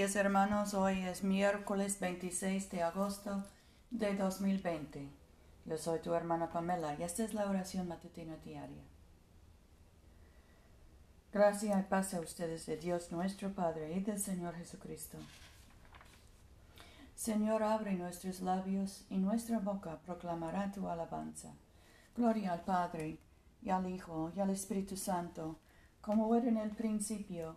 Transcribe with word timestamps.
días 0.00 0.16
hermanos, 0.16 0.72
hoy 0.72 1.02
es 1.02 1.22
miércoles 1.22 2.00
26 2.00 2.70
de 2.70 2.82
agosto 2.82 3.44
de 3.90 4.16
2020. 4.16 5.06
Yo 5.66 5.76
soy 5.76 5.98
tu 5.98 6.14
hermana 6.14 6.50
Pamela 6.50 6.96
y 6.98 7.02
esta 7.02 7.22
es 7.22 7.34
la 7.34 7.44
oración 7.44 7.86
matutina 7.86 8.34
diaria. 8.38 8.82
Gracia 11.30 11.78
y 11.78 11.82
paz 11.82 12.14
a 12.14 12.20
ustedes 12.20 12.64
de 12.64 12.78
Dios 12.78 13.12
nuestro 13.12 13.52
Padre 13.52 13.92
y 13.92 14.00
del 14.00 14.18
Señor 14.18 14.54
Jesucristo. 14.54 15.18
Señor, 17.14 17.62
abre 17.62 17.92
nuestros 17.92 18.40
labios 18.40 19.04
y 19.10 19.18
nuestra 19.18 19.58
boca 19.58 19.98
proclamará 20.06 20.72
tu 20.72 20.88
alabanza. 20.88 21.52
Gloria 22.16 22.54
al 22.54 22.62
Padre 22.62 23.18
y 23.60 23.68
al 23.68 23.86
Hijo 23.86 24.32
y 24.34 24.40
al 24.40 24.48
Espíritu 24.48 24.96
Santo, 24.96 25.58
como 26.00 26.34
era 26.34 26.48
en 26.48 26.56
el 26.56 26.70
principio 26.70 27.56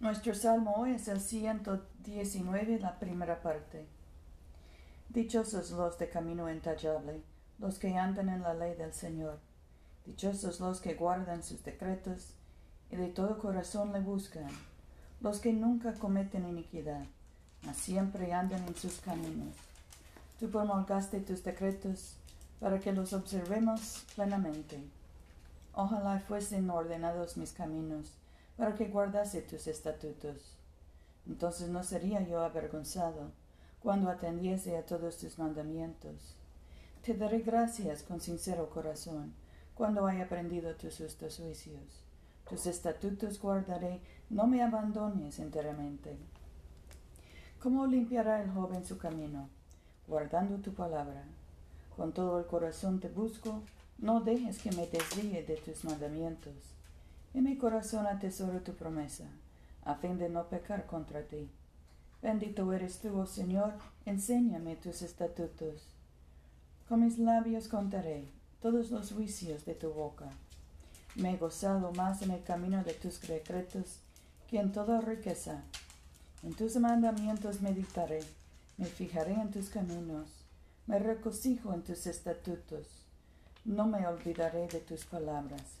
Nuestro 0.00 0.34
salmo 0.34 0.76
hoy 0.78 0.92
es 0.92 1.08
el 1.08 1.20
119, 1.20 2.78
la 2.78 2.98
primera 2.98 3.42
parte. 3.42 3.84
Dichosos 5.10 5.72
los 5.72 5.98
de 5.98 6.08
camino 6.08 6.48
entallable, 6.48 7.20
los 7.58 7.78
que 7.78 7.98
andan 7.98 8.30
en 8.30 8.40
la 8.40 8.54
ley 8.54 8.74
del 8.76 8.94
Señor. 8.94 9.38
Dichosos 10.06 10.58
los 10.58 10.80
que 10.80 10.94
guardan 10.94 11.42
sus 11.42 11.62
decretos 11.64 12.28
y 12.90 12.96
de 12.96 13.08
todo 13.08 13.36
corazón 13.36 13.92
le 13.92 14.00
buscan, 14.00 14.48
los 15.20 15.38
que 15.38 15.52
nunca 15.52 15.92
cometen 15.92 16.48
iniquidad, 16.48 17.04
mas 17.66 17.76
siempre 17.76 18.32
andan 18.32 18.66
en 18.66 18.76
sus 18.76 19.00
caminos. 19.00 19.54
Tú 20.38 20.48
promulgaste 20.48 21.20
tus 21.20 21.44
decretos 21.44 22.16
para 22.58 22.80
que 22.80 22.92
los 22.92 23.12
observemos 23.12 24.06
plenamente. 24.14 24.82
Ojalá 25.74 26.20
fuesen 26.20 26.70
ordenados 26.70 27.36
mis 27.36 27.52
caminos 27.52 28.14
para 28.56 28.74
que 28.74 28.88
guardase 28.88 29.42
tus 29.42 29.66
estatutos. 29.66 30.56
Entonces 31.26 31.68
no 31.68 31.82
sería 31.82 32.20
yo 32.22 32.40
avergonzado 32.40 33.30
cuando 33.82 34.10
atendiese 34.10 34.76
a 34.76 34.84
todos 34.84 35.18
tus 35.18 35.38
mandamientos. 35.38 36.36
Te 37.02 37.14
daré 37.14 37.40
gracias 37.40 38.02
con 38.02 38.20
sincero 38.20 38.68
corazón 38.70 39.32
cuando 39.74 40.06
haya 40.06 40.24
aprendido 40.24 40.74
tus 40.74 40.98
justos 40.98 41.38
juicios. 41.38 42.04
Tus 42.48 42.66
estatutos 42.66 43.40
guardaré, 43.40 44.00
no 44.28 44.46
me 44.46 44.62
abandones 44.62 45.38
enteramente. 45.38 46.16
¿Cómo 47.62 47.86
limpiará 47.86 48.42
el 48.42 48.50
joven 48.50 48.84
su 48.84 48.98
camino? 48.98 49.48
Guardando 50.08 50.56
tu 50.58 50.74
palabra. 50.74 51.24
Con 51.96 52.12
todo 52.12 52.38
el 52.40 52.46
corazón 52.46 53.00
te 53.00 53.08
busco, 53.08 53.62
no 53.98 54.20
dejes 54.20 54.58
que 54.58 54.72
me 54.72 54.86
desvíe 54.86 55.42
de 55.42 55.56
tus 55.56 55.84
mandamientos. 55.84 56.54
En 57.32 57.44
mi 57.44 57.56
corazón 57.56 58.08
atesoro 58.08 58.60
tu 58.60 58.74
promesa, 58.74 59.24
a 59.84 59.94
fin 59.94 60.18
de 60.18 60.28
no 60.28 60.48
pecar 60.48 60.86
contra 60.86 61.22
ti. 61.22 61.48
Bendito 62.20 62.72
eres 62.72 62.98
tú, 62.98 63.16
oh 63.16 63.26
Señor, 63.26 63.72
enséñame 64.04 64.74
tus 64.74 65.02
estatutos. 65.02 65.86
Con 66.88 67.04
mis 67.04 67.20
labios 67.20 67.68
contaré 67.68 68.24
todos 68.60 68.90
los 68.90 69.12
juicios 69.12 69.64
de 69.64 69.74
tu 69.74 69.90
boca. 69.92 70.28
Me 71.14 71.34
he 71.34 71.36
gozado 71.36 71.92
más 71.92 72.20
en 72.22 72.32
el 72.32 72.42
camino 72.42 72.82
de 72.82 72.94
tus 72.94 73.20
decretos 73.20 74.00
que 74.48 74.58
en 74.58 74.72
toda 74.72 75.00
riqueza. 75.00 75.62
En 76.42 76.54
tus 76.54 76.74
mandamientos 76.76 77.60
meditaré, 77.60 78.24
me 78.76 78.86
fijaré 78.86 79.34
en 79.34 79.52
tus 79.52 79.68
caminos, 79.68 80.28
me 80.88 80.98
regocijo 80.98 81.72
en 81.74 81.82
tus 81.82 82.08
estatutos. 82.08 82.88
No 83.64 83.86
me 83.86 84.04
olvidaré 84.04 84.66
de 84.66 84.80
tus 84.80 85.04
palabras 85.04 85.80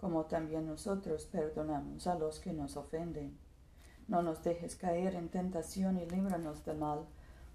como 0.00 0.26
también 0.26 0.66
nosotros 0.66 1.26
perdonamos 1.26 2.06
a 2.06 2.14
los 2.14 2.38
que 2.38 2.52
nos 2.52 2.76
ofenden. 2.76 3.36
No 4.06 4.22
nos 4.22 4.42
dejes 4.42 4.76
caer 4.76 5.14
en 5.14 5.28
tentación 5.28 5.98
y 5.98 6.06
líbranos 6.06 6.64
del 6.64 6.78
mal, 6.78 7.06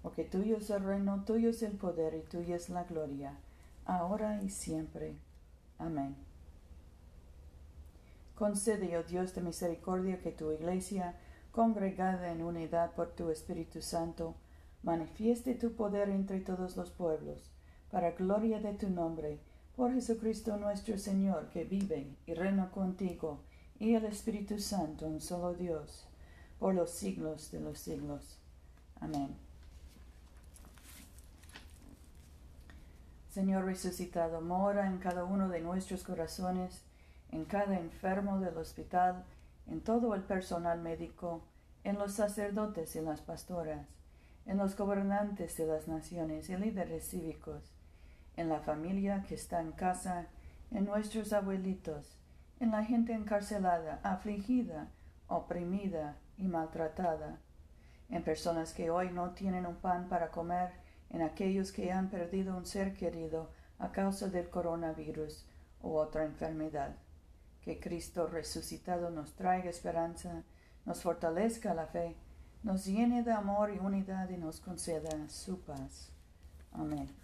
porque 0.02 0.24
tuyo 0.24 0.58
es 0.58 0.70
el 0.70 0.84
reino, 0.84 1.24
tuyo 1.24 1.50
es 1.50 1.62
el 1.62 1.72
poder 1.72 2.14
y 2.14 2.20
tuya 2.20 2.56
es 2.56 2.68
la 2.68 2.84
gloria, 2.84 3.38
ahora 3.86 4.42
y 4.42 4.50
siempre. 4.50 5.16
Amén. 5.78 6.14
Concede, 8.34 8.98
oh 8.98 9.02
Dios 9.02 9.34
de 9.34 9.40
misericordia, 9.40 10.20
que 10.20 10.32
tu 10.32 10.50
iglesia, 10.52 11.14
congregada 11.50 12.32
en 12.32 12.42
unidad 12.42 12.92
por 12.92 13.12
tu 13.12 13.30
Espíritu 13.30 13.80
Santo, 13.80 14.34
manifieste 14.82 15.54
tu 15.54 15.72
poder 15.72 16.10
entre 16.10 16.40
todos 16.40 16.76
los 16.76 16.90
pueblos, 16.90 17.50
para 17.90 18.10
gloria 18.10 18.60
de 18.60 18.74
tu 18.74 18.90
nombre, 18.90 19.40
por 19.76 19.92
Jesucristo 19.92 20.56
nuestro 20.56 20.98
Señor, 20.98 21.48
que 21.50 21.64
vive 21.64 22.06
y 22.26 22.34
reina 22.34 22.70
contigo, 22.70 23.40
y 23.78 23.94
el 23.94 24.04
Espíritu 24.04 24.58
Santo, 24.60 25.06
un 25.06 25.20
solo 25.20 25.54
Dios, 25.54 26.06
por 26.58 26.74
los 26.74 26.90
siglos 26.90 27.50
de 27.50 27.60
los 27.60 27.78
siglos. 27.78 28.38
Amén. 29.00 29.34
Señor 33.30 33.64
resucitado, 33.64 34.40
mora 34.40 34.86
en 34.86 34.98
cada 34.98 35.24
uno 35.24 35.48
de 35.48 35.60
nuestros 35.60 36.04
corazones, 36.04 36.82
en 37.32 37.44
cada 37.44 37.76
enfermo 37.76 38.38
del 38.38 38.56
hospital, 38.56 39.24
en 39.66 39.80
todo 39.80 40.14
el 40.14 40.22
personal 40.22 40.80
médico, 40.80 41.42
en 41.82 41.98
los 41.98 42.12
sacerdotes 42.12 42.94
y 42.94 43.00
las 43.00 43.20
pastoras, 43.20 43.88
en 44.46 44.56
los 44.56 44.76
gobernantes 44.76 45.56
de 45.56 45.66
las 45.66 45.88
naciones 45.88 46.48
y 46.48 46.56
líderes 46.56 47.08
cívicos, 47.08 47.72
en 48.36 48.48
la 48.48 48.60
familia 48.60 49.24
que 49.28 49.34
está 49.34 49.60
en 49.60 49.72
casa, 49.72 50.26
en 50.70 50.84
nuestros 50.84 51.32
abuelitos, 51.32 52.18
en 52.60 52.70
la 52.70 52.84
gente 52.84 53.12
encarcelada, 53.12 54.00
afligida, 54.02 54.88
oprimida 55.28 56.16
y 56.36 56.48
maltratada, 56.48 57.38
en 58.10 58.22
personas 58.22 58.72
que 58.72 58.90
hoy 58.90 59.10
no 59.10 59.30
tienen 59.30 59.66
un 59.66 59.76
pan 59.76 60.08
para 60.08 60.30
comer, 60.30 60.72
en 61.10 61.22
aquellos 61.22 61.70
que 61.72 61.92
han 61.92 62.10
perdido 62.10 62.56
un 62.56 62.66
ser 62.66 62.94
querido 62.94 63.50
a 63.78 63.92
causa 63.92 64.28
del 64.28 64.50
coronavirus 64.50 65.46
u 65.82 65.94
otra 65.96 66.24
enfermedad. 66.24 66.96
Que 67.60 67.78
Cristo 67.78 68.26
resucitado 68.26 69.10
nos 69.10 69.34
traiga 69.34 69.70
esperanza, 69.70 70.42
nos 70.84 71.02
fortalezca 71.02 71.72
la 71.72 71.86
fe, 71.86 72.16
nos 72.62 72.84
llene 72.84 73.22
de 73.22 73.32
amor 73.32 73.70
y 73.72 73.78
unidad 73.78 74.28
y 74.30 74.36
nos 74.36 74.60
conceda 74.60 75.28
su 75.28 75.60
paz. 75.60 76.10
Amén. 76.72 77.23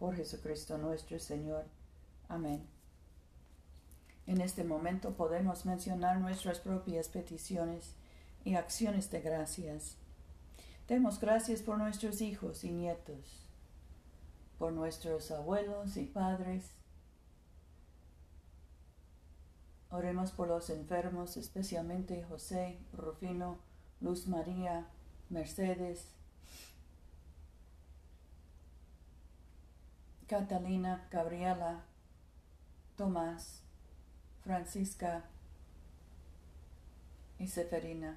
Por 0.00 0.16
Jesucristo 0.16 0.78
nuestro 0.78 1.18
Señor. 1.18 1.66
Amén. 2.26 2.66
En 4.26 4.40
este 4.40 4.64
momento 4.64 5.12
podemos 5.12 5.66
mencionar 5.66 6.18
nuestras 6.18 6.58
propias 6.58 7.10
peticiones 7.10 7.96
y 8.42 8.54
acciones 8.54 9.10
de 9.10 9.20
gracias. 9.20 9.98
Demos 10.88 11.20
gracias 11.20 11.60
por 11.60 11.76
nuestros 11.76 12.22
hijos 12.22 12.64
y 12.64 12.72
nietos, 12.72 13.46
por 14.58 14.72
nuestros 14.72 15.30
abuelos 15.32 15.98
y 15.98 16.06
padres. 16.06 16.72
Oremos 19.90 20.30
por 20.32 20.48
los 20.48 20.70
enfermos, 20.70 21.36
especialmente 21.36 22.22
José, 22.22 22.78
Rufino, 22.94 23.58
Luz 24.00 24.28
María, 24.28 24.88
Mercedes, 25.28 26.14
Catalina, 30.30 31.08
Gabriela, 31.10 31.80
Tomás, 32.96 33.62
Francisca 34.44 35.24
y 37.40 37.48
Seferina. 37.48 38.16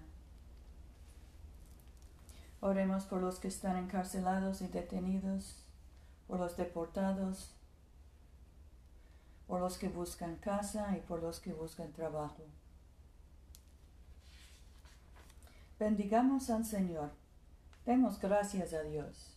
Oremos 2.62 3.06
por 3.06 3.19
los 3.19 3.39
que 3.39 3.48
están 3.48 3.77
encarcelados 3.77 4.62
y 4.62 4.68
detenidos, 4.68 5.65
por 6.27 6.39
los 6.39 6.56
deportados, 6.56 7.56
por 9.48 9.59
los 9.59 9.80
que 9.80 9.89
buscan 9.89 10.36
casa 10.36 10.95
y 10.95 11.01
por 11.01 11.19
los 11.19 11.39
que 11.39 11.51
buscan 11.51 11.94
trabajo. 11.94 12.44
Bendigamos 15.80 16.51
al 16.51 16.63
Señor. 16.63 17.09
Demos 17.88 18.19
gracias 18.19 18.71
a 18.74 18.83
Dios. 18.83 19.33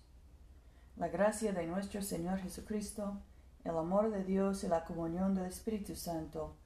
La 0.97 1.09
gracia 1.09 1.53
de 1.53 1.67
nuestro 1.67 2.01
Señor 2.01 2.39
Jesucristo, 2.39 3.21
el 3.65 3.77
amor 3.77 4.11
de 4.11 4.25
Dios 4.25 4.65
y 4.65 4.69
la 4.69 4.85
comunión 4.85 5.35
del 5.35 5.45
Espíritu 5.45 5.95
Santo 5.95 6.57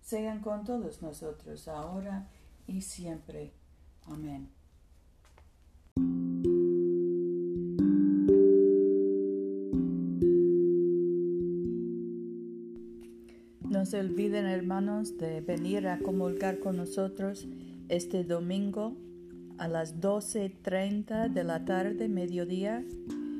sean 0.00 0.40
con 0.40 0.64
todos 0.64 1.02
nosotros 1.02 1.66
ahora 1.66 2.28
y 2.68 2.82
siempre. 2.82 3.52
Amén. 4.06 4.48
No 13.68 13.86
se 13.86 13.98
olviden, 13.98 14.46
hermanos, 14.46 15.18
de 15.18 15.40
venir 15.40 15.88
a 15.88 15.98
comulgar 15.98 16.60
con 16.60 16.76
nosotros 16.76 17.48
este 17.88 18.22
domingo 18.22 18.96
a 19.58 19.66
las 19.66 20.00
12.30 20.00 21.28
de 21.32 21.44
la 21.44 21.64
tarde, 21.64 22.08
mediodía, 22.08 22.84